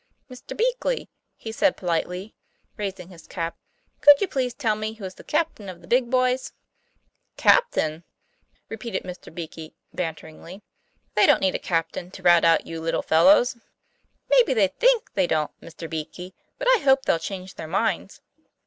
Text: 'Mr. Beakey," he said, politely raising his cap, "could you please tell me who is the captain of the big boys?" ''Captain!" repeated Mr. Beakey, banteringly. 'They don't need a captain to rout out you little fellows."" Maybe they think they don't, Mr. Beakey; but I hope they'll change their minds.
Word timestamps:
'Mr. 0.31 0.57
Beakey," 0.57 1.09
he 1.37 1.51
said, 1.51 1.77
politely 1.77 2.33
raising 2.75 3.09
his 3.09 3.27
cap, 3.27 3.55
"could 4.01 4.19
you 4.19 4.27
please 4.27 4.51
tell 4.55 4.73
me 4.75 4.93
who 4.93 5.05
is 5.05 5.13
the 5.13 5.23
captain 5.23 5.69
of 5.69 5.79
the 5.81 5.87
big 5.87 6.09
boys?" 6.09 6.53
''Captain!" 7.37 8.01
repeated 8.67 9.03
Mr. 9.03 9.31
Beakey, 9.31 9.75
banteringly. 9.93 10.63
'They 11.13 11.27
don't 11.27 11.39
need 11.41 11.53
a 11.53 11.59
captain 11.59 12.09
to 12.09 12.23
rout 12.23 12.43
out 12.43 12.65
you 12.65 12.81
little 12.81 13.03
fellows."" 13.03 13.57
Maybe 14.31 14.55
they 14.55 14.69
think 14.69 15.13
they 15.13 15.27
don't, 15.27 15.51
Mr. 15.61 15.87
Beakey; 15.87 16.33
but 16.57 16.67
I 16.73 16.79
hope 16.79 17.05
they'll 17.05 17.19
change 17.19 17.53
their 17.53 17.67
minds. 17.67 18.21